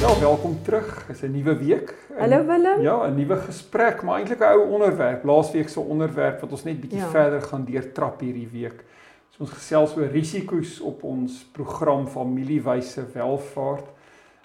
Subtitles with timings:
[0.00, 1.04] Ja, welkom terug.
[1.08, 1.94] Dis 'n nuwe week.
[2.16, 2.80] En, Hallo Willem.
[2.80, 5.24] Ja, 'n nuwe gesprek, maar eintlik 'n ou onderwerp.
[5.24, 7.06] Laasweek se onderwerp wat ons net bietjie Ja.
[7.08, 8.84] verder gaan deurtrap hierdie week.
[9.30, 13.84] So ons gesels oor risiko's op ons program Familiewyse Welvaart.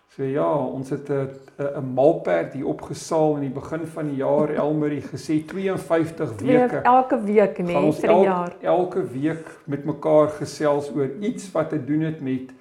[0.07, 1.29] So ja, ons het 'n
[1.59, 6.57] 'n 'n malperd hier opgesaal in die begin van die jaar Elmarie gesê 52 Twee
[6.57, 6.75] weke.
[6.83, 8.53] elke week nê ons vir el- jaar.
[8.61, 12.51] elke week met mekaar gesels oor iets wat te doen het met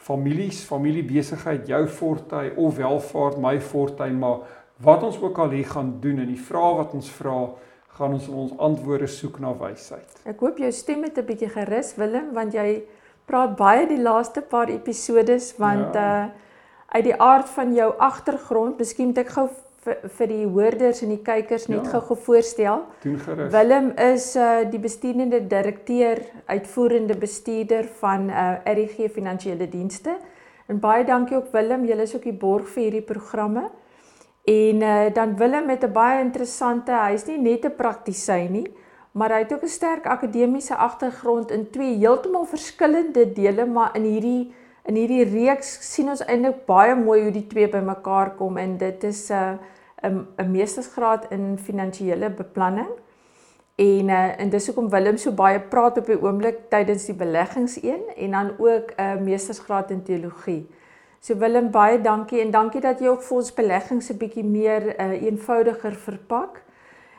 [0.00, 4.46] families, familiebesigheid, jou fortuin of welvaart, my fortuin, maar
[4.80, 7.50] wat ons ook al hier gaan doen en die vrae wat ons vra,
[7.98, 10.22] gaan ons in ons antwoorde soek na wysheid.
[10.24, 12.82] Ek hoop jou stem het 'n bietjie gerus Willem want jy
[13.26, 16.24] praat baie die laaste paar episodes want Ja.
[16.24, 16.28] uh
[16.90, 19.48] uit die aard van jou agtergrond, miskien moet ek gou
[19.84, 21.90] vir, vir die hoorders en die kykers net Ja.
[21.90, 22.82] gou-gou voorstel.
[23.50, 30.16] Willem is uh die bestuurende direkteur, uitvoerende bestuurder van uh RGG Finansiële Dienste.
[30.68, 33.70] En baie dankie ook Willem, jy is ook die borg vir hierdie programme.
[34.44, 38.66] En uh dan Willem met 'n baie interessante, hy's nie net 'n praktisyn nie,
[39.12, 44.02] maar hy het ook 'n sterk akademiese agtergrond in twee heeltemal verskillende dele, maar in
[44.02, 44.52] hierdie
[44.90, 49.04] in hierdie reeks sien ons eintlik baie mooi hoe die twee bymekaar kom en dit
[49.04, 49.58] is 'n
[50.04, 52.90] uh, 'n meestersgraad in finansiële beplanning.
[53.76, 57.82] En uh, en dis hoekom Willem so baie praat op die oomblik tydens die beleggings
[57.82, 60.66] een en dan ook 'n uh, meestersgraad in teologie.
[61.20, 65.00] So Willem baie dankie en dankie dat jy ook vir ons beleggings 'n bietjie meer
[65.00, 66.62] uh, eenvoudiger verpak.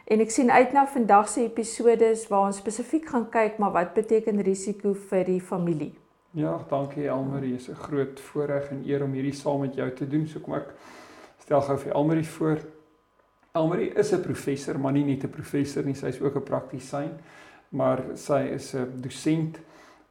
[0.05, 3.93] En ek sien uit na vandag se episodes waar ons spesifiek gaan kyk maar wat
[3.93, 6.00] beteken risiko vir die familie.
[6.31, 7.51] Ja, dankie Elmarie.
[7.51, 10.27] Dit is 'n groot voorreg en eer om hierdie saam met jou te doen.
[10.27, 10.73] So kom ek
[11.37, 12.57] stel gou vir Elmarie voor.
[13.51, 17.11] Elmarie is 'n professor, maar nie net 'n professor nie, sy is ook 'n praktisyn,
[17.69, 19.59] maar sy is 'n dosent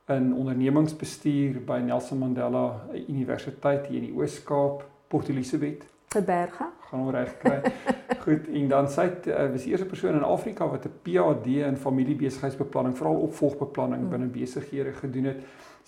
[0.08, 5.84] in ondernemingsbestuur by Nelson Mandela Universiteit hier in die Oos-Kaap, Port Elizabeth.
[6.08, 6.64] Verberge.
[6.80, 7.60] Gaan hom reg kry.
[8.24, 11.76] Goed, en dan sy uh, was die eerste persoon in Afrika wat 'n PhD in
[11.76, 14.08] familiebesigheidsbeplanning, veral opvolgbeplanning Mm.
[14.10, 15.36] binne besighede gedoen het.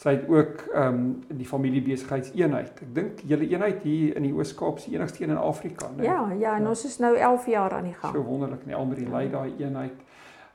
[0.03, 1.03] Sy het ook ehm um,
[1.39, 2.81] die familiebesigheidseenheid.
[2.83, 6.03] Ek dink julle eenheid hier in die Oos-Kaap is die enigste een in Afrika, né?
[6.09, 6.69] Ja, ja, en Ja.
[6.69, 8.15] ons is nou 11 jaar aan die gang.
[8.15, 9.95] So wonderlik, nee, Almarie lei daai eenheid.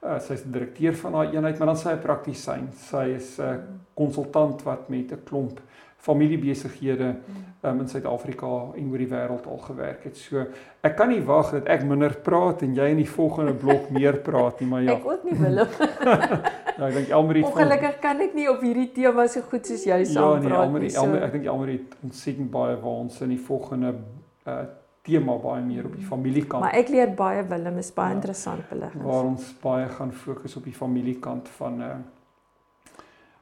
[0.04, 2.68] Uh, sy is die direkteur van daai eenheid, maar dan sy 'n praktisyn.
[2.76, 3.56] Sy is 'n uh,
[3.94, 5.60] konsultant wat met 'n klomp
[5.98, 7.16] familiebesighede
[7.64, 10.18] um, in Suid-Afrika en oor die wêreld al gewerk het.
[10.18, 10.46] So
[10.82, 14.18] ek kan nie wag dat ek minder praat en jy in die volgende blok meer
[14.18, 14.92] praat nie, maar ja.
[14.98, 15.68] Ek ook nie Willem.
[16.78, 19.66] ja ek dink Elmarie het van- Ongelukkig kan ek nie op hierdie tema so goed
[19.66, 20.90] soos jy Ja, saam nee, praat Elmarie, nie.
[20.96, 21.04] So.
[21.04, 23.96] Elmarie, ek dink Elmarie het ontsettend baie waar ons in die volgende
[24.48, 24.60] uh
[25.08, 28.16] tema baie meer op die familiekant Maar ek leer baie Willem, is baie Ja.
[28.16, 29.06] interessant beleggings.
[29.06, 31.96] waar ons baie gaan fokus op die familiekant van uh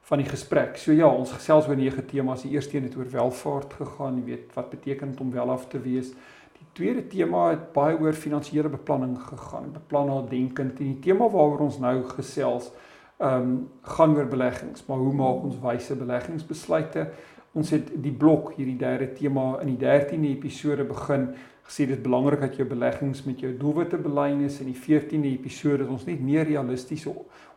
[0.06, 0.78] van die gesprek.
[0.78, 2.44] So ja, ons gesels oor nege temas.
[2.46, 5.80] Die eerste een het oor welvaart gegaan, jy weet wat beteken dit om welaf te
[5.82, 6.12] wees.
[6.60, 10.80] Die tweede tema het baie oor finansiële beplanning gegaan, beplanning denkend.
[10.80, 12.70] En die tema waaroor ons nou gesels,
[13.18, 17.08] ehm um, gaan oor beleggings, maar hoe maak ons wyse beleggingsbesluite?
[17.56, 21.30] Ons het die blok hierdie derde tema in die 13de episode begin
[21.66, 25.32] gesê dit is belangrik dat jou beleggings met jou doelwitte belyn is en die 14de
[25.32, 27.14] episode het ons net meer realistiese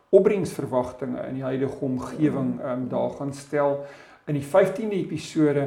[0.09, 3.83] opbrengsverwagtinge in die huidige omgewing um, daar gaan stel.
[4.29, 5.63] In die 15de episode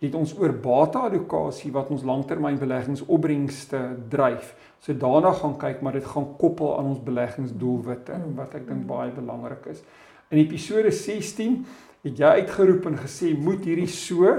[0.00, 3.80] het ons oor bate-allokasie wat ons langtermynbeleggingsopbrengste
[4.12, 4.54] dryf.
[4.80, 9.10] So daarna gaan kyk maar dit gaan koppel aan ons beleggingsdoelwitte wat ek dink baie
[9.16, 9.82] belangrik is.
[10.32, 11.58] In episode 16
[12.06, 14.32] het jy uitgeroep en gesê moet hierdie so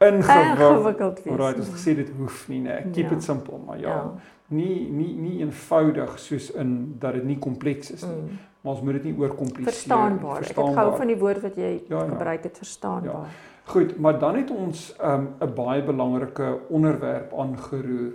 [0.00, 1.32] ingewikkeld wees.
[1.34, 2.84] Alraai, ons gesê dit hoef nie, nee.
[2.92, 3.16] Keep Ja.
[3.16, 4.14] it simple, maar ja, Ja.
[4.48, 8.38] nie nie nie eenvoudig soos in dat dit nie kompleks is nie, Mm.
[8.60, 9.72] Maar ons moet dit nie oorkompliseer nie.
[9.72, 10.40] Verstaanbaar.
[10.42, 12.08] Ek het gou van die woord wat jy Ja, ja.
[12.08, 13.38] gebruik het verstaanbaar.
[13.70, 18.12] Goed, maar dan het ons 'n um, baie belangrike onderwerp aangeroer.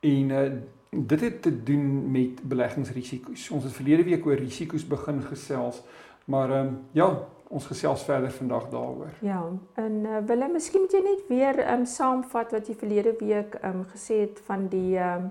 [0.00, 0.52] En uh,
[0.90, 3.50] dit het te doen met beleggingsrisiko's.
[3.50, 5.82] Ons het verlede week oor risiko's begin gesels,
[6.24, 7.18] maar ehm um, ja,
[7.48, 9.12] ons gesels verder vandag daaroor.
[9.20, 9.42] Ja,
[9.74, 13.54] en uh, Willem, miskien moet jy net weer ehm um, saamvat wat jy verlede week
[13.54, 15.30] ehm um, gesê het van die ehm um,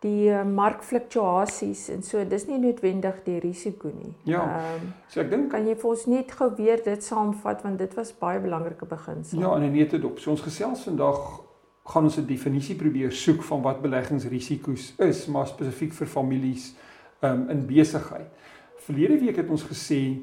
[0.00, 2.22] die uh, markfluktuasies en so.
[2.24, 4.14] Dis nie noodwendig die risiko nie.
[4.24, 4.40] Ja.
[4.40, 7.78] Ehm um, So ek dink kan jy vir ons net gou weer dit saamvat want
[7.78, 9.40] dit was baie belangrike beginsel.
[9.40, 10.18] Ja, in 'n neutedop.
[10.18, 11.40] So ons gesels vandag
[11.84, 16.74] gaan ons 'n definisie probeer soek van wat beleggingsrisiko's is, maar spesifiek vir families
[17.20, 18.28] um, in besigheid.
[18.76, 20.18] Verlede week het ons gesê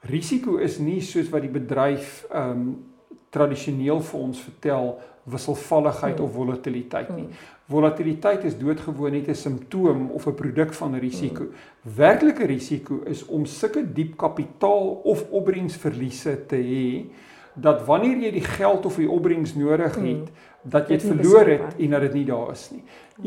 [0.00, 2.84] risiko is nie soos wat die bedryf um
[3.30, 7.28] tradisioneel vir ons vertel wisselvalligheid of volatiliteit nie.
[7.66, 11.44] Volatiliteit is doodgewoon net 'n simptoom of 'n produk van risiko.
[11.82, 17.10] Werklike risiko is om sulke diep kapitaal of opbrengsverliese te hê
[17.56, 20.32] dat wanneer jy die geld of die opbrengs nodig het,
[20.62, 22.82] dat jy dit verloor het en dat dit nie daar is nie.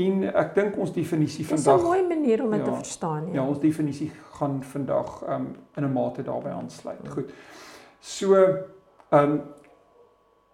[0.06, 3.28] En ek dink ons definisie vandag Dis 'n mooi manier om dit ja, te verstaan,
[3.28, 3.34] ja.
[3.34, 7.10] Ja, ons definisie gaan vandag um in 'n mate daarbey aansluit.
[7.10, 7.32] Goed.
[8.00, 8.36] So
[9.12, 9.42] um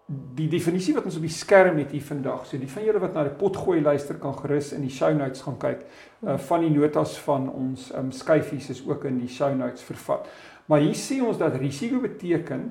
[0.06, 2.44] die definisie wat ons op die skerm het hier vandag.
[2.46, 5.42] So die van julle wat na die potgooi luister kan gerus in die show notes
[5.42, 5.82] gaan kyk.
[6.22, 10.28] Uh van die notas van ons um skyfies is ook in die show notes vervat.
[10.70, 12.70] Maar hier sê ons dat risiko beteken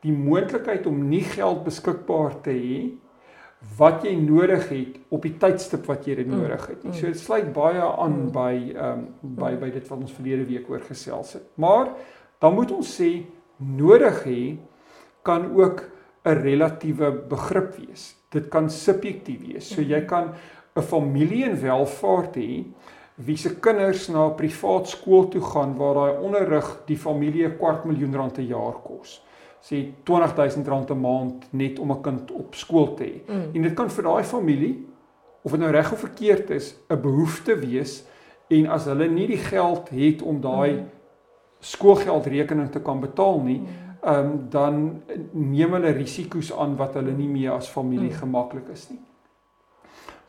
[0.00, 2.80] die moontlikheid om nie geld beskikbaar te hê
[3.76, 6.84] wat jy nodig het op die tydstip wat jy dit mm, nodig het.
[6.84, 6.94] Nie.
[6.96, 8.32] So dit sluit baie aan mm.
[8.32, 11.44] by ehm um, by by dit wat ons verlede week oor gesels het.
[11.60, 11.92] Maar
[12.40, 13.18] dan moet ons sê
[13.60, 14.42] nodig hê
[15.28, 15.89] kan ook
[16.24, 18.14] 'n relatiewe begrip wees.
[18.30, 19.68] Dit kan subjektief wees.
[19.68, 20.34] So jy kan
[20.76, 22.64] 'n familie in welvaart hê
[23.14, 27.58] wie se kinders na 'n privaat skool toe gaan waar daai onderrig die familie 'n
[27.58, 29.22] kwart miljoen rand per jaar kos
[29.60, 33.20] sê R20000 'n maand net om 'n kind op skool te hê.
[33.26, 33.50] Mm.
[33.54, 34.86] En dit kan vir daai familie
[35.42, 38.04] of dit nou reg of verkeerd is, 'n behoefte wees
[38.48, 40.88] en as hulle nie die geld het om daai mm.
[41.60, 43.89] skoolgeldrekening te kan betaal nie, mm.
[44.06, 45.02] Um, dan
[45.32, 48.18] neem hulle risiko's aan wat hulle nie meer as familie mm.
[48.22, 49.00] gemaklik is nie.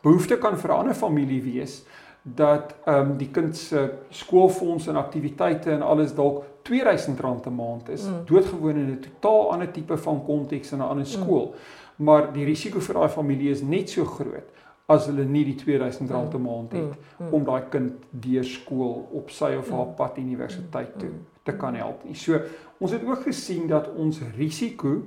[0.02, 1.84] Behoefte kan vir 'n ander familie wees
[2.22, 7.88] dat ehm um, die kind se skoolfonds en aktiwiteite en alles dalk R2000 'n maand
[7.88, 8.06] is.
[8.08, 8.24] Mm.
[8.24, 11.10] Doodgewoon in 'n totaal ander tipe van konteks in 'n ander mm.
[11.10, 11.46] skool.
[11.46, 12.04] Mm.
[12.04, 14.48] Maar die risiko vir daai familie is net so groot
[14.86, 16.36] as hulle nie die R2000 mm.
[16.36, 17.26] 'n maand het mm.
[17.26, 17.34] Mm.
[17.34, 19.94] om daai kind deur skool op sy of haar mm.
[19.94, 21.26] pad universiteit toe mm.
[21.42, 22.14] Te kan help nie.
[22.14, 22.40] So
[22.78, 25.02] ons het ook gesien dat ons risiko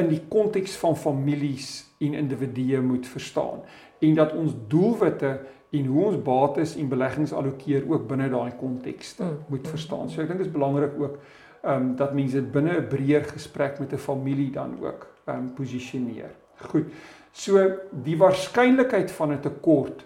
[0.00, 3.64] in die konteks van families en individue moet verstaan
[4.00, 5.40] en dat ons doelwitte
[5.70, 9.38] en hoe ons bates en beleggings allokeer ook binne daai kontekste mm.
[9.52, 10.10] moet verstaan.
[10.10, 11.20] So ek dink dit is belangrik ook
[11.60, 15.36] ehm um, dat mense dit binne 'n breër gesprek met 'n familie dan ook ehm
[15.36, 16.32] um, posisioneer.
[16.72, 16.86] Goed.
[17.32, 20.04] So die waarskynlikheid van 'n tekort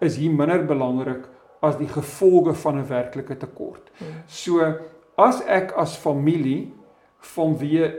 [0.00, 1.28] is hier minder belangrik
[1.60, 3.90] as die gevolge van 'n werklike tekort.
[4.26, 4.74] So
[5.16, 6.72] as ek as familie
[7.20, 7.92] vanweë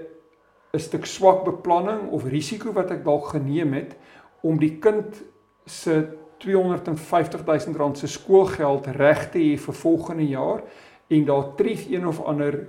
[0.73, 3.95] 'n stuk swak beplanning of risiko wat ek dalk geneem het
[4.41, 5.23] om die kind
[5.65, 10.63] se 250 000 rand se skoolgeld reg te hê vir volgende jaar
[11.07, 12.67] en daar tref een of ander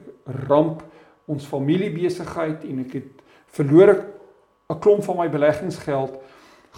[0.49, 0.83] ramp
[1.25, 3.95] ons familiebesigheid en ek het verloor
[4.69, 6.19] 'n klomp van my beleggingsgeld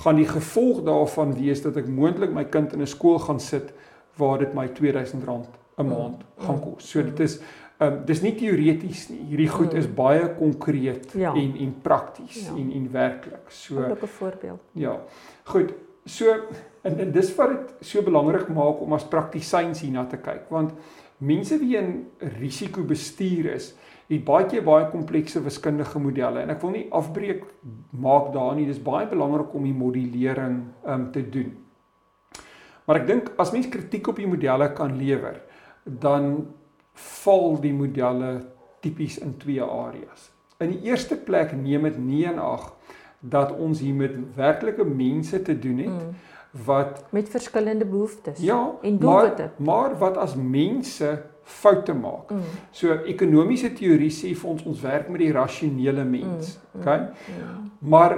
[0.05, 3.73] gaan die gevolg daarvan wees dat ek moontlik my kind in 'n skool gaan sit
[4.17, 6.47] waar dit my 2000 rand 'n maand mm.
[6.47, 6.91] gaan kos.
[6.91, 7.41] So dit is
[7.79, 9.25] um, dis nie teoreties nie.
[9.29, 11.35] Hierdie goed is baie konkreet ja.
[11.35, 12.55] en en prakties ja.
[12.57, 13.49] en en werklik.
[13.49, 14.61] So 'n voorbeeld.
[14.73, 15.01] Ja.
[15.45, 15.75] Goed.
[16.05, 16.27] So
[16.85, 20.75] En en dis wat dit so belangrik maak om as praktisyns hierna te kyk want
[21.25, 21.93] mense wie in
[22.41, 23.71] risikobestuur is,
[24.11, 27.47] het baie keer baie komplekse wiskundige modelle en ek wil nie afbreek
[28.05, 31.55] maak daar nie, dis baie belangrik om die modellering um, te doen.
[32.85, 35.41] Maar ek dink as mens kritiek op die modelle kan lewer,
[35.85, 36.47] dan
[36.95, 38.37] val die modelle
[38.85, 40.31] tipies in twee areas.
[40.63, 42.73] In die eerste plek neem dit nie in ag
[43.21, 45.99] dat ons hier met werklike mense te doen het.
[45.99, 46.15] Mm
[46.65, 49.51] wat met verskillende behoeftes ja, en doelwitte.
[49.57, 52.31] Maar, maar wat as mense foute maak.
[52.31, 52.41] Mm.
[52.71, 56.55] So ekonomiese teorie sê vir ons ons werk met die rasionele mens.
[56.55, 56.81] Mm.
[56.81, 56.99] Okay?
[57.01, 57.73] Mm.
[57.91, 58.17] Maar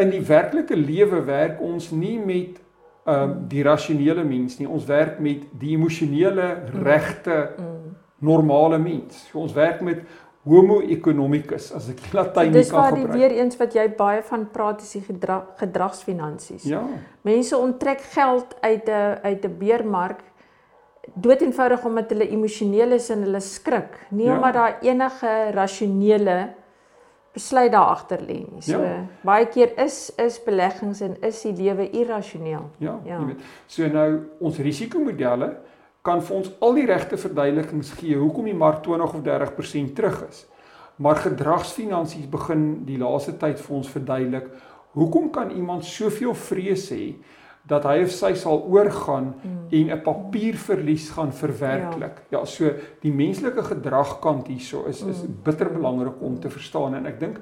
[0.00, 2.60] in die werklike lewe werk ons nie met
[3.04, 4.68] ehm um, die rasionele mens nie.
[4.68, 7.54] Ons werk met die emosionele regte
[8.22, 9.28] normale mens.
[9.30, 10.04] So ons werk met
[10.46, 12.58] homo economicus as ek Latyn kan gebruik.
[12.58, 16.66] Dis waar die weer eens wat jy baie van praat is die gedrag, gedragsfinansies.
[16.66, 16.82] Ja.
[17.26, 20.22] Mense onttrek geld uit 'n uit 'n beermark
[21.14, 24.36] dood eenvoudig omdat hulle emosioneel is en hulle skrik, nie ja.
[24.36, 26.54] omdat daar enige rasionele
[27.32, 28.62] besluit daar agter lê nie.
[28.62, 29.02] So ja.
[29.24, 32.68] baie keer is is beleggings en is die lewe irrasioneel.
[32.78, 33.44] Ja, ja, jy weet.
[33.66, 34.08] So nou
[34.40, 35.54] ons risikomodelle
[36.02, 40.24] kan vir ons al die regte verduidelikings gee hoekom die mark 20 of 30% terug
[40.28, 40.44] is.
[40.96, 44.50] Maar gedragsfinansies begin die laaste tyd vir ons verduidelik
[44.92, 47.14] hoekom kan iemand soveel vrees hê
[47.68, 49.58] dat hy of sy sal oorgaan mm.
[49.70, 52.22] en 'n papierverlies gaan verwerklik.
[52.28, 52.38] Ja.
[52.38, 55.42] ja, so die menslike gedragkant hierso is is mm.
[55.42, 57.40] bitter belangrik om te verstaan en ek dink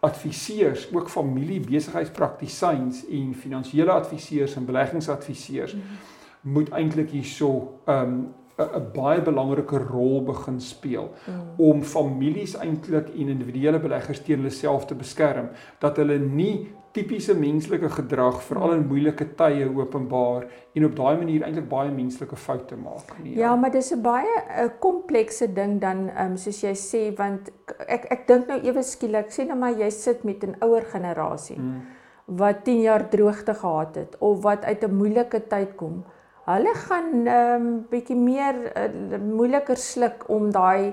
[0.00, 6.10] adviseurs, ook familie besigheidspraktisyns en finansiële adviseurs en beleggingsadviseurs mm
[6.42, 11.54] moet eintlik hierso um 'n baie belangrike rol begin speel mm.
[11.56, 15.48] om families eintlik en individuele beleggers teen hulle self te beskerm
[15.80, 20.44] dat hulle nie tipiese menslike gedrag veral in moeilike tye openbaar
[20.76, 23.34] en op daai manier eintlik baie menslike foute maak nie.
[23.34, 24.34] Ja, ja maar dis 'n baie
[24.64, 27.50] 'n komplekse ding dan um, soos jy sê want
[27.88, 31.58] ek ek dink nou ewe skielik sê nou maar jy sit met 'n ouer generasie
[31.58, 31.80] mm.
[32.26, 36.04] wat 10 jaar droogte gehad het of wat uit 'n moeilike tyd kom
[36.44, 40.92] hulle gaan 'n um, bietjie meer uh, moeiliker sluk om daai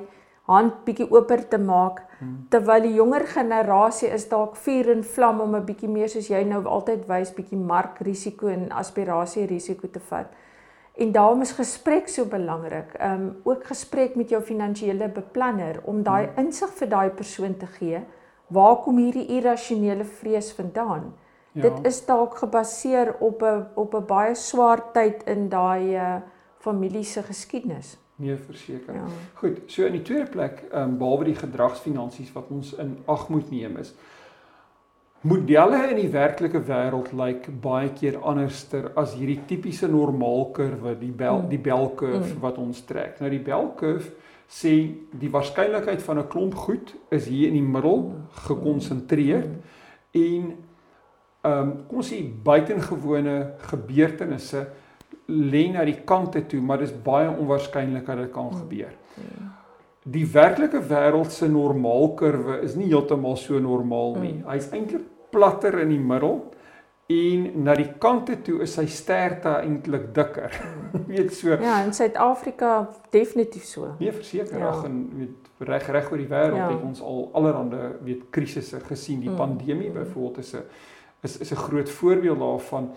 [0.50, 2.36] hand bietjie oper te maak hmm.
[2.53, 6.44] terwyl die jonger generasie is dalk vuur en vlam om 'n bietjie meer soos jy
[6.44, 10.34] nou altyd wys bietjie markrisiko en aspirasie risiko te vat.
[11.00, 12.94] En daarom is gesprek so belangrik.
[13.00, 16.46] Ehm um, ook gesprek met jou finansiële beplanner om daai hmm.
[16.46, 18.01] insig vir daai persoon te gee.
[18.48, 21.13] Waar kom hierdie irrasionele vrees vandaan?
[21.51, 21.62] Ja.
[21.62, 26.15] Dit is dalk gebaseer op 'n op 'n baie swaar tyd in daai uh,
[26.58, 27.98] familie se geskiedenis.
[28.20, 28.96] Nee, verseker.
[29.00, 29.08] Ja.
[29.40, 33.30] Goed, so in die tweede plek, ehm um, behalwe die gedragsfinansies wat ons in ag
[33.32, 33.94] moet neem is
[35.22, 41.12] modelle in die werklike wêreld lyk like baie keer anderster as hierdie tipiese normaalkurwe, die
[41.12, 41.50] bel mm.
[41.52, 42.40] die belkurwe mm.
[42.44, 43.18] wat ons trek.
[43.20, 44.14] Nou die belkurwe
[44.50, 44.74] sê
[45.20, 48.24] die waarskynlikheid van 'n klomp goed is hier in die middel mm.
[48.48, 49.46] gekonsentreer
[50.14, 50.56] en
[51.44, 53.36] ehm um, kom ons sê buitengewone
[53.72, 54.68] gebeurtenisse
[55.30, 58.94] lê na die kante toe, maar dis baie onwaarskynlik dat dit kan gebeur.
[60.10, 64.38] Die werklike wêreld se normaalkurwe is nie heeltemal so normaal nie.
[64.40, 64.48] Mm.
[64.50, 66.40] Hy's eintlik platter in die middel
[67.10, 70.56] en na die kante toe is sy sterte eintlik dikker.
[70.56, 71.06] Mm.
[71.12, 71.54] weet so.
[71.62, 72.74] Ja, in Suid-Afrika
[73.14, 73.94] definitief so.
[74.00, 74.74] Nee, verseker, ja.
[74.88, 76.70] en weet reg reg oor die wêreld ja.
[76.72, 79.20] het ons al allerhande weet krisisse gesien.
[79.26, 79.42] Die mm.
[79.42, 80.64] pandemie byvoorbeeld is 'n
[81.22, 82.92] is is 'n groot voorbeeld daarvan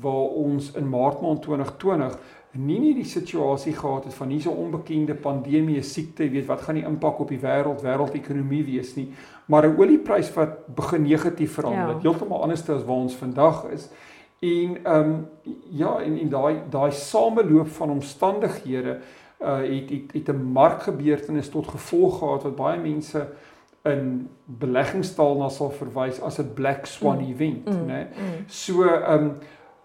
[0.00, 2.18] waar ons in Maart maand 2020
[2.56, 6.86] nie nie die situasie gehad het van hierdie onbekende pandemie siekte, weet wat gaan die
[6.88, 9.10] impak op die wêreld, wêreldekonomie wees nie,
[9.46, 12.00] maar 'n olieprys wat begin negatief verander, ja.
[12.00, 13.88] heeltemal anders as waar ons vandag is.
[14.40, 15.28] En ehm um,
[15.70, 18.98] ja, en en daai daai sameloop van omstandighede
[19.40, 23.28] uh het het het 'n markgebeurtenis tot gevolg gehad wat baie mense
[23.84, 27.30] in beleggingstaal na sal verwys as 'n black swan mm.
[27.32, 27.86] event, mm.
[27.86, 28.06] né?
[28.10, 28.44] Mm.
[28.46, 29.32] So ehm um,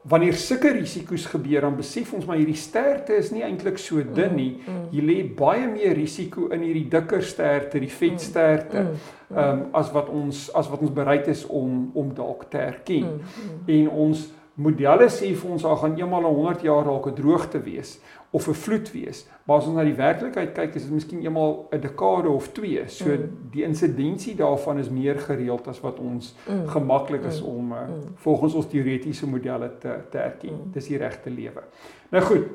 [0.01, 4.33] wanneer sulke risiko's gebeur, dan besef ons maar hierdie sterte is nie eintlik so dun
[4.37, 4.51] nie.
[4.57, 4.73] Mm.
[4.73, 4.87] Mm.
[4.95, 8.99] Jy lê baie meer risiko in hierdie dikker sterte, die vetsterte, mm.
[9.29, 9.37] mm.
[9.37, 13.19] ehm um, as wat ons as wat ons bereid is om om dalk te erken.
[13.19, 13.41] Mm.
[13.45, 13.73] Mm.
[13.77, 14.25] En ons
[14.61, 17.99] modelle sê vir ons daar gaan eenmal 'n 100 jaar dalk 'n droogte wees
[18.31, 19.27] of 'n vloed wees.
[19.45, 22.83] Maar as ons na die werklikheid kyk, is dit miskien eenmal 'n dekade of twee.
[22.87, 23.49] So mm.
[23.51, 26.67] die insidensie daarvan is meer gereeld as wat ons mm.
[26.67, 27.47] gemaklik is mm.
[27.47, 28.01] om uh, mm.
[28.15, 30.53] volgens ons teoretiese modelle te te erken.
[30.53, 30.71] Mm.
[30.71, 31.63] Dis die regte lewe.
[32.09, 32.47] Nou goed.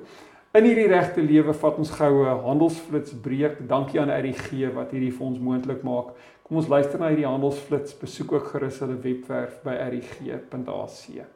[0.52, 3.68] In hierdie regte lewe vat ons goue handelsflits breek.
[3.68, 6.14] Dankie aan RGG wat hierdie vir ons moontlik maak.
[6.42, 7.98] Kom ons luister na hierdie handelsflits.
[7.98, 11.35] Besoek ook gerus hulle webwerf by rg.ac.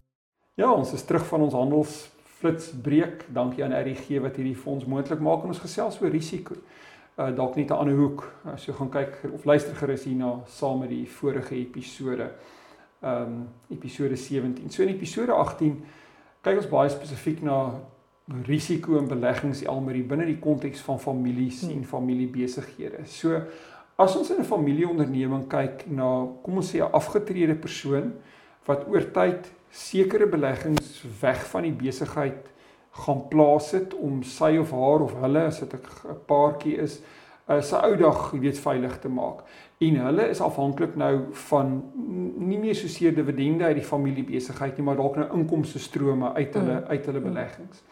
[0.61, 3.23] Ja, ons is terug van ons handelsflitsbreek.
[3.33, 6.53] Dankie aan RGG wat hierdie fonds moontlik maak en ons gesels oor risiko.
[7.17, 8.27] Uh dalk net 'n ander hoek.
[8.45, 12.27] As jy gaan kyk of luister gerus hierna saam met die vorige episode.
[13.01, 14.69] Um episode 17.
[14.69, 15.81] So in episode 18
[16.43, 17.81] kyk ons baie spesifiek na
[18.45, 21.71] risiko en beleggings almal binne die konteks van families hmm.
[21.71, 23.05] en familiebesighede.
[23.05, 23.41] So
[23.97, 28.13] as ons in 'n familieonderneming kyk na kom ons sê 'n afgetrede persoon
[28.65, 32.49] wat oor tyd sekere beleggings weg van die besigheid
[33.05, 37.01] gaan plaas het om sy of haar of hulle as dit 'n paartjie is,
[37.47, 39.43] uh, sy ou dag weet veilig te maak.
[39.79, 41.83] En hulle is afhanklik nou van
[42.37, 46.53] nie meer so seer dividende uit die familiebesigheid nie, maar dalk nou inkomste strome uit
[46.53, 46.87] hulle mm.
[46.87, 47.23] uit hulle mm.
[47.23, 47.83] beleggings.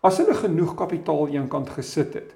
[0.00, 2.34] As hulle genoeg kapitaal eenkant gesit het,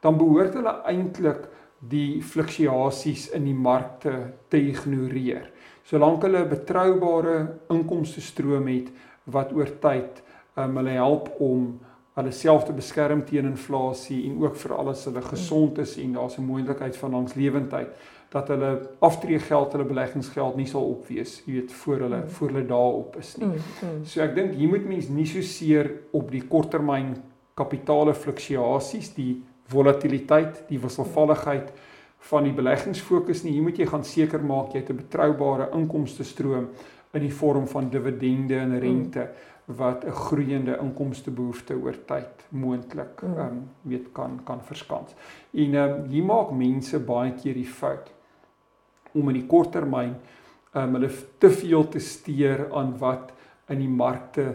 [0.00, 4.12] dan behoort hulle eintlik die fluktuasies in die markte
[4.48, 5.50] te ignoreer
[5.88, 7.36] solank hulle 'n betroubare
[7.70, 8.88] inkomste stroom het
[9.24, 10.22] wat oor tyd
[10.56, 11.78] um, hulle help om
[12.18, 16.38] hulle self te beskerm teen inflasie en ook vir alles hulle gesond is en daar's
[16.38, 17.88] 'n moontlikheid van langslewendheid
[18.28, 22.28] dat hulle aftreegeld, hulle beleggingsgeld nie sal opwees, jy weet, voor hulle mm.
[22.28, 23.46] voor hulle daarop is nie.
[23.46, 24.02] Mm, mm.
[24.04, 27.14] So ek dink hier moet mens nie so seer op die korttermyn
[27.54, 29.42] kapitale fluktuasies, die
[29.72, 31.72] volatiliteit, die wisselvalligheid
[32.18, 33.52] van die beleggingsfokus nie.
[33.52, 36.68] Hier moet jy gaan seker maak jy het 'n betroubare inkomste stroom
[37.12, 39.20] in die vorm van dividende en rente.
[39.20, 43.38] Mm wat 'n groeiende inkomstebehoefte oor tyd moontlik mm.
[43.38, 45.14] ehm um, weet kan kan verskans.
[45.50, 48.12] En ehm um, hier maak mense baie keer die fout
[49.12, 50.14] om in die kort termyn
[50.72, 53.32] ehm um, hulle te veel te steur aan wat
[53.68, 54.46] in die markte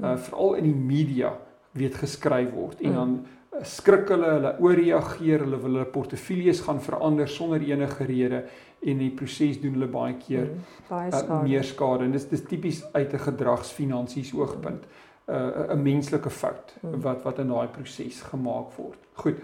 [0.00, 0.18] mm.
[0.18, 1.38] veral in die media
[1.72, 2.94] weet geskryf word en mm.
[2.94, 3.26] dan
[3.60, 8.44] skrik hulle, hulle ooreageer, hulle wil hulle portefeuilles gaan verander sonder enige rede
[8.82, 11.36] en die proses doen hulle baie keer mm, baie uh, skade.
[11.36, 14.86] Uh, meer skade en dis dis tipies uit 'n gedragsfinansies oogpunt
[15.28, 17.00] 'n uh, 'n menslike fout mm.
[17.04, 18.98] wat wat in daai proses gemaak word.
[19.14, 19.42] Goed.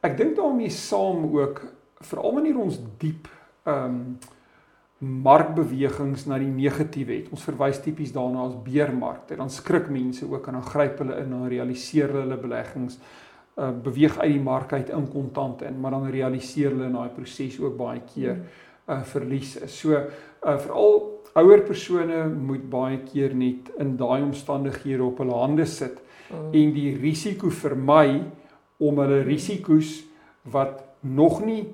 [0.00, 1.62] Ek dink daarmee saam ook
[2.00, 3.28] veral wanneer ons diep
[3.64, 4.18] ehm um,
[4.98, 7.28] markbewegings na die negatiewe het.
[7.34, 9.36] Ons verwys tipies daarna as beermarkte.
[9.36, 12.96] Dan skrik mense ook en dan gryp hulle in en realiseer hulle beleggings
[13.56, 17.12] uh, beweeg uit die mark uit in kontant in, maar dan realiseer hulle in daai
[17.16, 18.40] proses ook baie keer
[18.86, 19.66] uh verliese.
[19.68, 21.00] So uh veral
[21.36, 25.98] ouer persone moet baie keer net in daai omstandighede op hulle hande sit
[26.30, 26.52] mm.
[26.56, 28.22] en die risiko vermy
[28.80, 29.98] om hulle risiko's
[30.52, 31.66] wat nog nie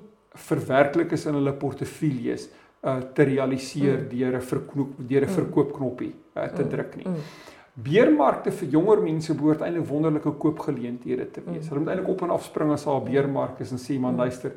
[0.49, 2.49] verwerklik is in hulle portefeuilles
[2.83, 4.07] uh te realiseer mm.
[4.11, 5.35] deur 'n verkoop deur 'n mm.
[5.39, 6.69] verkoopknoppie uh, te mm.
[6.69, 7.07] druk nie.
[7.07, 7.51] Mm.
[7.73, 11.63] Beermarkte vir jonger mense behoort eintlik wonderlike koopgeleenthede te wees.
[11.63, 11.69] Mm.
[11.69, 14.13] Hulle moet eintlik op en af spring as daar 'n beermark is en sê man
[14.13, 14.19] mm.
[14.19, 14.51] luister,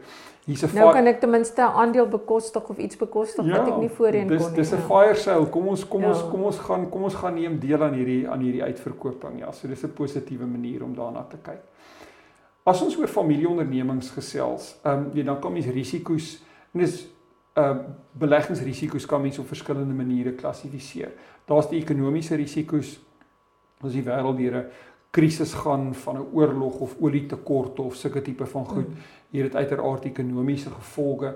[0.45, 3.69] hier's 'n Nou kan ek ten minste 'n aandeel bekostig of iets bekostig ja, wat
[3.69, 4.57] ek nie voorheen dis, kon nie.
[4.57, 4.89] Dis dis 'n ja.
[4.89, 5.47] fire sale.
[5.47, 6.09] Kom ons kom ja.
[6.09, 9.39] ons kom ons gaan kom ons gaan neem deel aan hierdie aan hierdie uitverkoping.
[9.39, 11.63] Ja, so dis 'n positiewe manier om daarna te kyk.
[12.65, 16.43] As ons oor familieondernemings gesels, ehm um, weet dan kom mens risiko's
[16.75, 17.07] en dis
[17.57, 17.77] uh
[18.17, 21.11] beleggingsrisiko's kan mens op verskillende maniere klassifiseer.
[21.45, 22.95] Daar's die ekonomiese risiko's
[23.85, 24.71] as die wêreld deur 'n
[25.11, 28.95] krisis gaan van 'n oorlog of olietekorte of sulke tipe van goed, mm.
[29.31, 31.35] hier het uiteraard ekonomiese gevolge.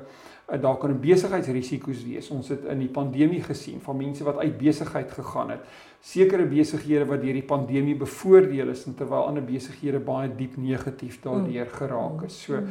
[0.53, 2.31] Uh, daar kan besigheidsrisiko's wees.
[2.31, 5.61] Ons het in die pandemie gesien van mense wat uit besigheid gegaan het.
[6.01, 11.65] Sekere besighede wat deur die pandemie bevoordeel is terwyl ander besighede baie diep negatief daardeur
[11.67, 11.73] mm.
[11.73, 12.43] geraak is.
[12.43, 12.63] So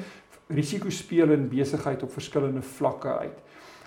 [0.49, 3.37] risiko speel in besigheid op verskillende vlakke uit.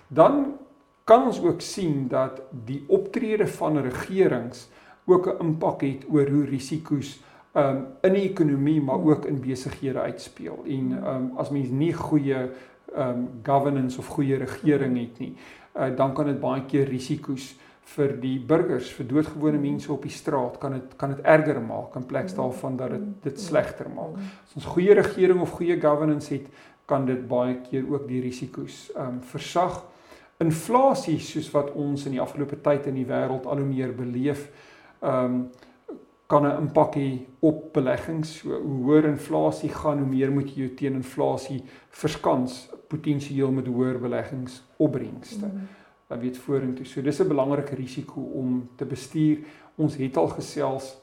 [0.09, 0.57] Dan
[1.05, 4.69] kan ons ook sien dat die optrede van regerings
[5.05, 7.21] ook 'n impak het oor hoe risiko's
[7.55, 10.65] um in die ekonomie maar ook in besighede uitspeel.
[10.67, 12.51] En um as mens nie goeie
[12.97, 15.37] um governance of goeie regering het nie,
[15.77, 17.59] uh, dan kan dit baie keer risiko's
[17.93, 21.97] vir die burgers, vir doodgewone mense op die straat kan dit kan dit erger maak
[21.99, 24.17] in plaas daarvan dat dit dit slegter maak.
[24.47, 26.47] As ons goeie regering of goeie governance het,
[26.87, 29.83] kan dit baie keer ook die risiko's um versag.
[30.43, 34.49] Inflasie soos wat ons in die afgelope tyd in die wêreld al hoe meer beleef,
[35.03, 35.45] ehm um,
[36.33, 38.39] kan 'n impak hê op beleggings.
[38.39, 43.67] So, hoe hoër inflasie gaan, hoe meer moet jy jou teen inflasie verskans potensieel met
[43.67, 45.47] hoër beleggingsopbrengste.
[45.47, 45.69] Mm.
[46.13, 46.85] Dan weet vorentoe.
[46.87, 49.39] So dis 'n belangrike risiko om te bestuur.
[49.75, 50.97] Ons het al gesels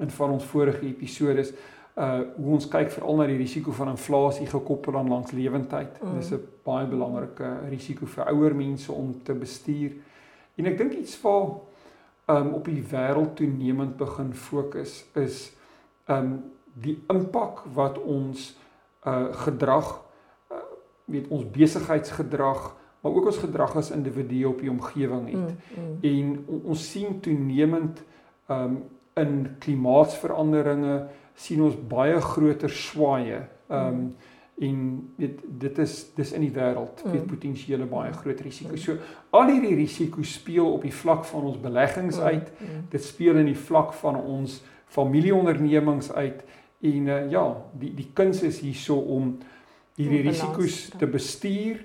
[0.00, 1.52] in van ons vorige episodes
[1.96, 6.02] uh hoe ons kyk veral na die risiko van inflasie gekoppel aan langslewendheid.
[6.02, 6.14] Mm.
[6.16, 9.92] Dis 'n baie belangrike risiko vir ouer mense om te bestuur.
[10.56, 11.60] En ek dink iets vir
[12.28, 15.52] um op die wêreld toenemend begin fokus is
[16.08, 16.42] um
[16.74, 18.56] die impak wat ons
[19.06, 20.00] uh gedrag
[20.50, 20.56] uh,
[21.04, 25.54] weet ons besigheidsgedrag maar ook ons gedrag as individue op die omgewing het.
[25.76, 25.96] Mm, mm.
[26.02, 28.02] En ons sien toenemend
[28.50, 28.82] um
[29.14, 33.42] in klimaatsveranderinge sien ons baie groter swaaye.
[33.68, 34.12] Um mm
[34.62, 37.28] en weet dit is dis in die wêreld met mm.
[37.30, 38.76] potensiële baie groot risiko.
[38.76, 38.98] So
[39.34, 42.22] al hierdie risiko speel op die vlak van ons beleggings mm.
[42.22, 42.50] uit.
[42.58, 42.82] Mm.
[42.92, 44.60] Dit speel in die vlak van ons
[44.92, 46.44] familieondernemings uit
[46.82, 47.46] en uh, ja,
[47.78, 49.36] die die kuns is hierso om
[49.96, 51.82] hierdie risiko's te bestuur,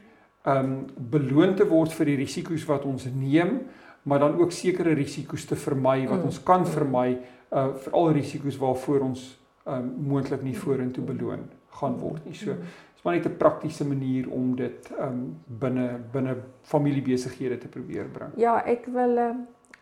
[0.47, 3.59] um beloon te word vir die risiko's wat ons neem,
[4.07, 7.19] maar dan ook sekere risiko's te vermy wat ons kan vermy
[7.51, 9.27] uh vir al risiko's waarvoor ons
[9.67, 11.47] um moontlik nie vorentoe beloon
[11.79, 12.35] gaan word nie.
[12.35, 12.55] So
[12.95, 18.31] is maar net 'n praktiese manier om dit um binne binne familiebesighede te probeer bring.
[18.35, 19.35] Ja, ek wil uh,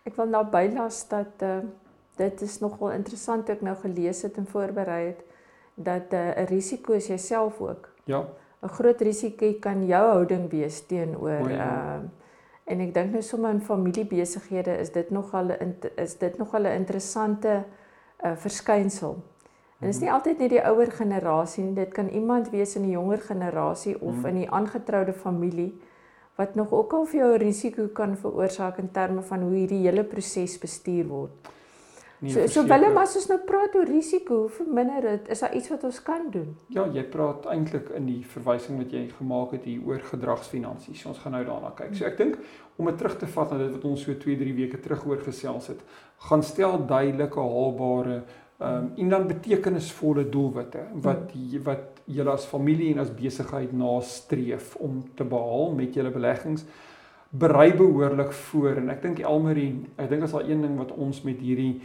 [0.03, 1.59] ek wil nou bylas dat uh,
[2.17, 5.23] dit is nogal interessant ek nou gelees het en voorberei het
[5.75, 7.89] dat eh, 'n uh, risiko is jouself ook.
[8.03, 8.27] Ja.
[8.63, 11.65] 'n Groot risiko kan jou houding wees teenoor ja.
[11.65, 12.23] uh
[12.65, 16.79] en ek dink nou sommer in familiebesighede is dit nogal 'n is dit nogal 'n
[16.81, 17.63] interessante
[18.25, 19.13] uh, verskynsel.
[19.79, 20.15] En dit is nie mhm.
[20.17, 24.15] altyd net die ouer generasie nie, dit kan iemand wees in die jonger generasie of
[24.15, 24.25] mm.
[24.25, 25.73] in die aangetroude familie
[26.35, 29.85] wat nog ook al vir jou 'n risiko kan veroorsaak in terme van hoe hierdie
[29.87, 31.31] hele proses bestuur word.
[32.25, 35.27] Nee, so so Willem as ons nou praat oor risiko, hoe verminder dit?
[35.35, 36.55] Is daar iets wat ons kan doen?
[36.73, 41.03] Ja, jy praat eintlik in die verwysing wat jy gemaak het hier oor gedragsfinansies.
[41.03, 41.93] So ons gaan nou daarna kyk.
[41.99, 42.39] So ek dink
[42.75, 45.21] om dit terug te vat na dit wat ons so 2, 3 weke terug oor
[45.23, 45.85] gesels het,
[46.29, 48.23] gaan stel duidelike haalbare
[48.55, 51.63] ehm um, en dan betekenisvolle doelwitte wat hmm.
[51.63, 56.63] wat julle as familie en as besigheid nastreef om te behaal met julle beleggings
[57.29, 61.19] berei behoorlik voor en ek dink Elmarie ek dink as al een ding wat ons
[61.27, 61.81] met hierdie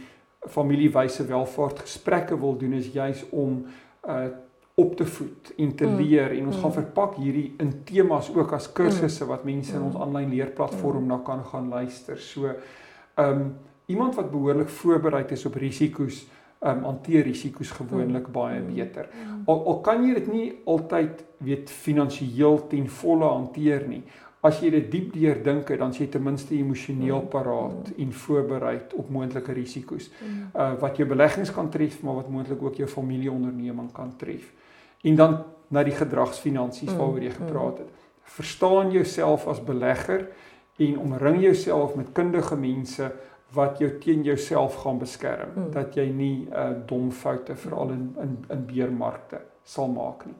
[0.49, 3.65] familiewyse welvaart gesprekke wil doen is juis om
[4.07, 4.29] uh
[4.81, 5.95] op te voed en te mm.
[5.99, 6.61] leer en ons mm.
[6.61, 10.05] gaan verpak hierdie in temas ook as kursusse wat mense in ons mm.
[10.05, 12.17] aanlyn leerplatform na kan gaan luister.
[12.17, 13.51] So ehm um,
[13.91, 16.21] iemand wat behoorlik voorberei is op risiko's
[16.63, 18.33] um, hanteer risiko's gewoonlik mm.
[18.33, 18.73] baie mm.
[18.75, 19.09] beter.
[19.11, 19.43] Mm.
[19.45, 24.03] Al, al kan jy dit nie altyd weet finansiëel ten volle hanteer nie.
[24.41, 29.09] As jy dit diep deur dink, dan s'jy ten minste emosioneel paraat en voorberei op
[29.13, 30.09] moontlike risiko's.
[30.55, 34.49] Uh wat jou beleggings kan tref, maar wat moontlik ook jou familieonderneming kan tref.
[35.03, 37.89] En dan na die gedragsfinansies waaroor jy gepraat het.
[38.23, 40.27] Verstaan jouself as belegger
[40.77, 43.11] en omring jouself met kundige mense
[43.53, 45.71] wat jou teen jouself gaan beskerm mm.
[45.71, 50.37] dat jy nie uh dom foute veral in in in beermarkte sal maak nie.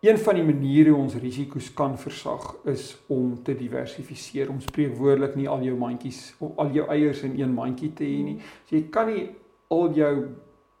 [0.00, 4.50] Een van die maniere hoe ons risiko's kan versag is om te diversifiseer.
[4.50, 8.20] Om spreekwoordelik nie al jou mandjies of al jou eiers in een mandjie te hê
[8.22, 8.36] nie.
[8.68, 9.24] So jy kan nie
[9.74, 10.12] al jou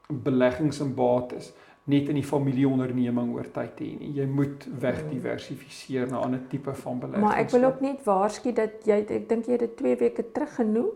[0.06, 1.50] beleggings in bates
[1.88, 4.12] net in die familieonderneming oor tyd hê nie.
[4.20, 7.24] Jy moet wegdiversifiseer na 'n ander tipe van belegging.
[7.26, 10.32] Maar ek wil ook net waarsku dat jy ek dink jy het dit 2 weke
[10.32, 10.90] terug genoem.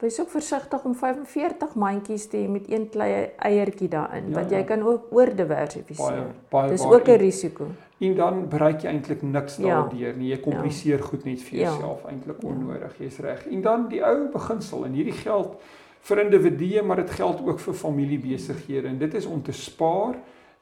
[0.00, 4.50] Wees ook versigtig om 45 mandjies te hê met een klein eiertjie daarin, ja, want
[4.50, 4.64] jy ja.
[4.64, 6.30] kan ook oordiversifiseer.
[6.68, 7.66] Dis ook 'n risiko.
[7.98, 9.66] En dan bereik jy eintlik niks ja.
[9.66, 10.30] daardeur nie.
[10.30, 11.04] Jy kompliseer ja.
[11.04, 11.68] goed net vir ja.
[11.68, 12.08] jouself ja.
[12.08, 12.96] eintlik onnodig.
[12.98, 13.46] Jy's reg.
[13.46, 15.60] En dan die ou beginsel en hierdie geld
[16.00, 20.16] vir individue, maar dit geld ook vir familiebesighede en dit is om te spaar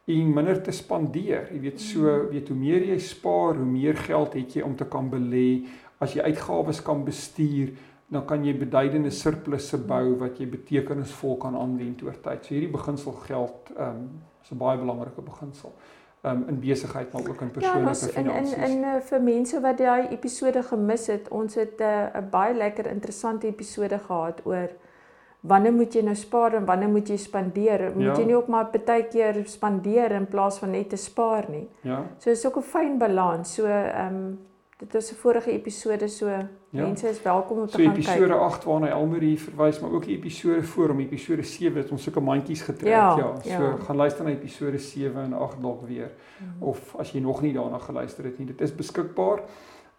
[0.04, 1.46] en minder te spandeer.
[1.52, 2.28] Jy weet so, mm.
[2.32, 5.62] weet hoe meer jy spaar, hoe meer geld het jy om te kan belê.
[6.02, 7.70] As jy uitgawes kan bestuur,
[8.08, 12.44] dan kan jy beduidende surplusse bou wat jy betekenisvol kan aanwend oor tyd.
[12.44, 14.10] So hierdie beginsel geld ehm um,
[14.42, 15.72] is 'n baie belangrike beginsel
[16.22, 18.56] um, in besigheid maar ook in persoonlike ja, finansies.
[18.56, 22.24] Ja, in in uh, vir mense wat daai episode gemis het, ons het eh, 'n
[22.24, 24.68] uh, baie lekker interessante episode gehad oor
[25.40, 27.92] wanneer moet jy nou spaar en wanneer moet jy spandeer?
[27.94, 28.14] Moet ja.
[28.18, 31.68] jy nie ook maar baie keer spandeer in plaas van net te spaar nie?
[31.80, 32.04] Ja.
[32.18, 33.54] So is ook 'n fyn balans.
[33.54, 34.38] So ehm um,
[34.78, 36.48] dit was 'n vorige episode so ja.
[36.70, 38.04] mense is welkom om te so, gaan kyk.
[38.04, 41.90] So episode 8 waarna Elmarie verwys, maar ook die episode voor om episode 7 het
[41.90, 42.92] ons sulke mandjies getrek.
[42.92, 43.40] Ja, ja.
[43.40, 43.76] So ja.
[43.76, 46.10] gaan luister na episode 7 en 8 dalk weer.
[46.38, 46.62] Mm.
[46.62, 49.42] Of as jy nog nie daarna geluister het nie, dit is beskikbaar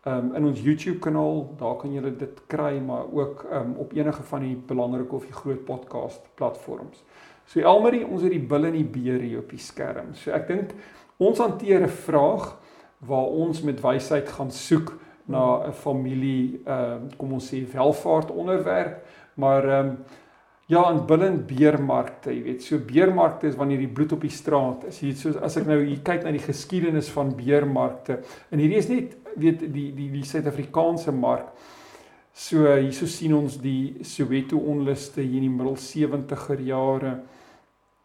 [0.04, 4.24] um, in ons YouTube kanaal, daar kan julle dit kry, maar ook um, op enige
[4.24, 7.04] van die belangrike of die groot podcast platforms.
[7.46, 10.14] So Elmarie, ons het die bil en die beer hier op die skerm.
[10.14, 10.74] So ek dink
[11.18, 12.58] ons hanteer 'n vraag
[13.00, 18.32] waar ons met wysheid gaan soek na 'n familie ehm um, kom ons sê welvaart
[18.32, 19.98] onderwerp, maar ehm um,
[20.70, 24.84] Ja, in billend beermarkte, jy weet, so beermarkte is wanneer die bloed op die straat
[24.86, 25.00] is.
[25.02, 28.20] Weet, soos as ek nou hier kyk na die geskiedenis van beermarkte,
[28.54, 31.50] en hierdie is net weet die die die Suid-Afrikaanse mark.
[32.38, 37.16] So hierso sien ons die Soweto onluste hier in die middel 70er jare.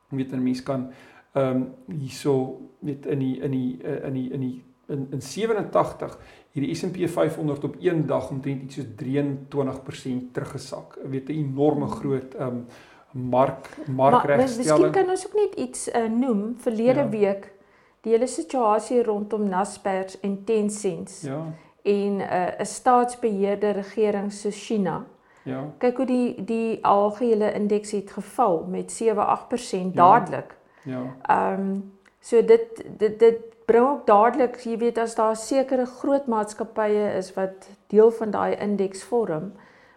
[0.08, 0.88] Weet 'n mens kan
[1.34, 1.66] ehm um,
[2.00, 6.18] hierso weet in die in die in die in die in in 87
[6.50, 10.98] hierdie S&P 500 op een dag omtrent iets soos 23% teruggesak.
[11.02, 12.66] Jy weet 'n enorme groot um,
[13.10, 14.68] mark markregstelling.
[14.68, 17.08] Maar miskien kan ons ook net iets uh, noem verlede ja.
[17.08, 17.52] week
[18.00, 21.20] die hele situasie rondom Naspers en Tencent.
[21.22, 21.44] Ja.
[21.82, 25.06] En eh, 'n uh, staatsbeheerde regering so China.
[25.42, 25.72] Ja.
[25.78, 30.56] Kyk hoe die die algehele indeks het geval met 7-8% dadelik.
[30.82, 31.16] Ja.
[31.22, 36.26] Ehm um, so dit dit dit bring ook dadelik, jy weet as daar sekere groot
[36.26, 39.52] maatskappye is wat deel van daai indeks vorm,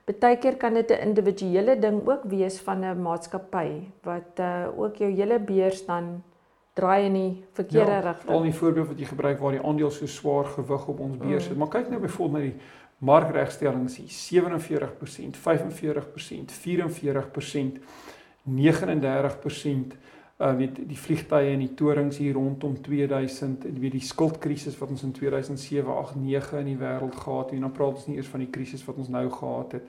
[0.08, 4.96] baie keer kan dit 'n individuele ding ook wees van 'n maatskappy wat uh ook
[4.96, 6.24] jou hele beurs dan
[6.74, 8.32] draai in die verkeerde ja, rigting.
[8.32, 11.44] Al die voorbeelde wat jy gebruik waar die aandele so swaar gewig op ons beurs
[11.44, 11.54] het.
[11.54, 11.60] Mm.
[11.60, 12.60] Maar kyk nou byvoorbeeld na die
[12.98, 17.80] markregstellings hier 47%, 45%, 44%,
[18.44, 19.98] 39%
[20.38, 24.92] uh weet die vliegtye en die torings hier rondom 2000 en weet die skuldkrisis wat
[24.94, 28.20] ons in 2007 8 9 in die wêreld gehad het en dan praat ons nie
[28.20, 29.88] eers van die krisis wat ons nou gehad het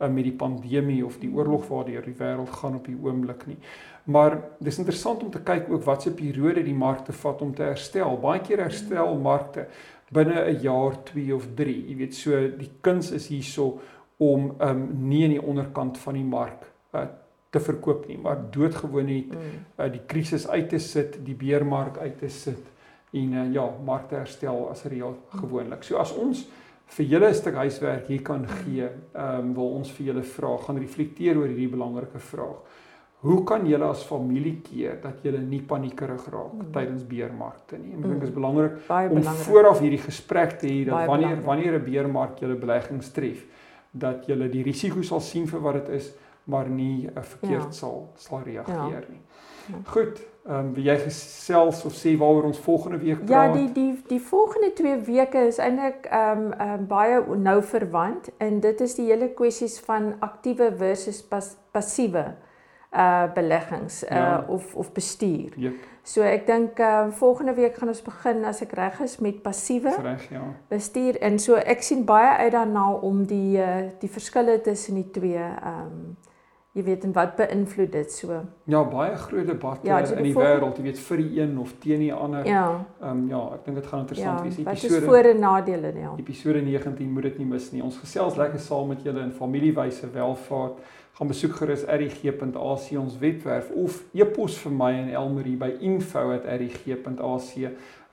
[0.00, 3.58] uh, met die pandemie of die oorlog waardeur die wêreld gaan op die oomblik nie.
[4.04, 7.68] Maar dis interessant om te kyk ook wat se periode die markte vat om te
[7.68, 8.16] herstel.
[8.22, 9.68] Baie keer herstel markte
[10.10, 11.76] binne 'n jaar, 2 of 3.
[11.88, 13.80] Jy weet so die kuns is hierso
[14.16, 17.06] om um nie in die onderkant van die mark uh,
[17.50, 22.18] te verkoop nie, maar doodgewoon net uh, die krisis uit te sit, die beermark uit
[22.18, 22.66] te sit
[23.12, 25.82] en uh, ja, markte herstel as reël gewoonlik.
[25.82, 26.44] So as ons
[26.90, 30.56] vir julle 'n stuk huiswerk hier kan gee, ehm um, wil ons vir julle vra,
[30.66, 32.62] gaan reflekteer oor hierdie belangrike vraag.
[33.20, 36.70] Hoe kan julle as familie keer dat julle nie paniekerig raak mm.
[36.72, 37.92] tydens beermarkte nie?
[37.92, 39.44] Ek dink dit is belangrik Baie om belangrik.
[39.44, 41.46] vooraf hierdie gesprek te hê dat Baie wanneer belangrik.
[41.46, 43.44] wanneer 'n beermark julle beleggings tref,
[43.92, 47.70] dat julle die risiko sal sien vir wat dit is, maar nie uh, verkeerd Ja.
[47.70, 49.20] sal sal reageer nie.
[49.70, 49.76] Ja.
[49.84, 53.54] Goed, ehm um, wil jy gesels of sê waaroor ons volgende week Ja, praat?
[53.54, 58.60] die die die volgende 2 weke is eintlik ehm um, um, baie nou verwant en
[58.60, 62.24] dit is die hele kwessies van aktiewe versus pas, passiewe
[62.92, 64.44] uh beleggings uh Ja.
[64.48, 65.52] of of bestuur.
[65.56, 69.42] Jep, So ek dink uh, volgende week gaan ons begin as ek reg is met
[69.42, 70.42] passiewe reg, ja.
[70.68, 75.10] bestuur en so ek sien baie uit daarna om die uh die verskille tussen die
[75.10, 76.16] twee ehm um,
[76.72, 78.36] jy weet en wat beïnvloed dit so.
[78.70, 81.72] Ja, baie groot debatte Ja, ja, in die wêreld, jy weet vir die een of
[81.82, 82.46] teen die ander.
[82.46, 82.86] Ja.
[83.02, 84.56] Ehm um, ja, ek dink dit gaan interessant Ja, wees.
[84.64, 86.12] wat is Episode voor en nadele ja.
[86.16, 87.82] episode 19 moet dit nie mis nie.
[87.82, 90.78] Ons gesels lekker saam met julle in familiewyse welvaart.
[91.18, 97.50] Gaan besoek gerus rig.ac ons webwerf of e-pos vir my en Elmarie by info@rig.ac.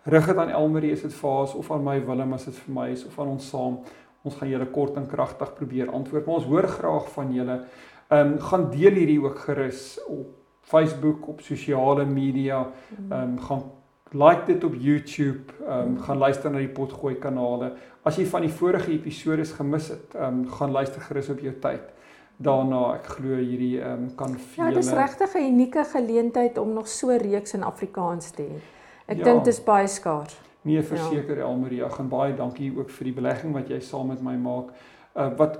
[0.08, 2.56] Rig dit aan Elmarie as dit vir haar is of aan my Willem as dit
[2.56, 3.80] vir my is of aan ons saam.
[4.24, 7.62] Ons gaan julle kort en kragtig probeer antwoord, maar ons hoor graag van julle.
[8.10, 10.28] Ehm um, gaan deel hierdie ook gerus op
[10.62, 12.68] Facebook, op sosiale media.
[13.10, 13.64] Ehm um, gaan
[14.12, 17.74] like dit op YouTube, ehm um, gaan luister na die potgooi kanale.
[18.04, 21.54] As jy van die vorige episodes gemis het, ehm um, gaan luister gerus op jou
[21.60, 21.94] tyd.
[22.38, 26.74] Daarna ek glo hierdie ehm um, kan vir Ja, dis regtig 'n unieke geleentheid om
[26.74, 28.60] nog so reeks in Afrikaans te hê.
[29.08, 29.24] Ek Ja.
[29.24, 30.38] dink dit is baie skaars.
[30.62, 34.36] Nee, verseker Elmaria, gaan baie dankie ook vir die belegging wat jy saam met my
[34.36, 34.70] maak.
[35.16, 35.60] Uh wat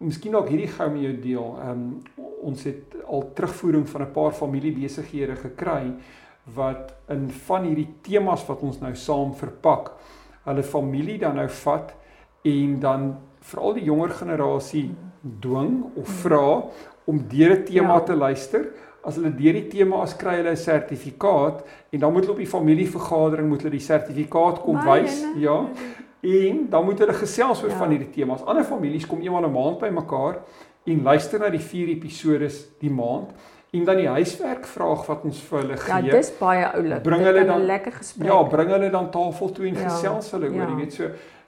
[0.00, 1.56] miskien dalk hierdie gou met jou deel.
[1.60, 2.02] Ehm um,
[2.42, 5.94] ons het al terugvoering van 'n paar familiebesighede gekry
[6.54, 9.92] wat in van hierdie temas wat ons nou saam verpak,
[10.44, 11.94] hulle familie dan nou vat
[12.42, 16.64] en dan veral die jonger generasie dwing of vra
[17.06, 18.00] om deur 'n tema Ja.
[18.00, 18.66] te luister.
[19.04, 22.38] As hulle deur die tema as kry hulle 'n sertifikaat en dan moet hulle op
[22.38, 25.66] die familievergadering moet hulle die sertifikaat kom wys, ja.
[26.22, 27.76] En dan moet hulle gesels oor Ja.
[27.76, 28.44] van hierdie temas.
[28.44, 30.38] Ander families kom eenmal 'n maand bymekaar
[30.86, 33.30] en luister na die 4 episodes die maand
[33.72, 36.10] en dan die huiswerkvraag wat ons vir hulle Ja, gee.
[36.10, 37.02] dis baie oulik.
[37.02, 38.26] Bring Dit hulle dan- 'n lekker gesprek.
[38.28, 40.68] Ja, bring hulle dan tafel toe en Ja, gesels hulle oor, ja.
[40.68, 41.04] jy weet so.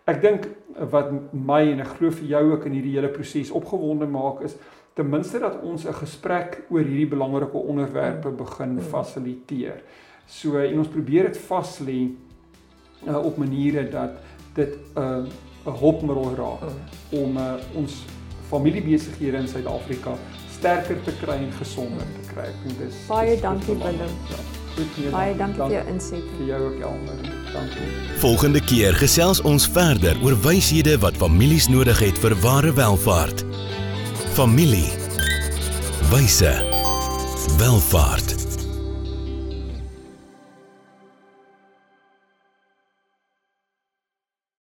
[0.09, 0.47] Ek dink
[0.90, 4.55] wat my en ek glo vir jou ook in hierdie hele proses opgewonde maak is
[4.97, 8.81] ten minste dat ons 'n gesprek oor hierdie belangrike onderwerpe begin Mm.
[8.81, 9.83] fasiliteer.
[10.27, 12.09] So en ons probeer dit vas lê
[13.07, 14.11] uh, op maniere dat
[14.55, 15.27] dit 'n uh,
[15.66, 17.18] 'n hulpmiddel raak Mm.
[17.23, 18.05] om uh, ons
[18.51, 20.14] familiebesighede in Suid-Afrika
[20.51, 22.44] sterker te kry en gesonder te kry.
[22.44, 23.75] Ek dink dis Baie dis dankie.
[23.75, 24.14] Willem.
[24.31, 24.58] Ja.
[24.78, 26.36] Goed, nee, Baie dankie vir jou insette.
[26.38, 27.22] vir jou ook Elmer.
[27.52, 27.88] Dankie.
[28.22, 33.42] Volgende keer gesels ons verder oor wyshede wat families nodig het vir ware welvaart.
[34.38, 34.90] Familie.
[36.12, 36.54] Wyse.
[37.58, 38.47] Welvaart.